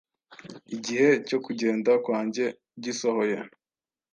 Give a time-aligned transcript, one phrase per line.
[0.75, 2.45] igihe cyo kugenda kwanjye
[2.83, 3.37] gisohoye.